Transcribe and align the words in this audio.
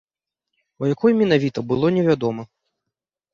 У 0.83 0.87
якой 0.93 1.11
менавіта, 1.19 1.59
было 1.73 1.93
невядома. 1.99 2.43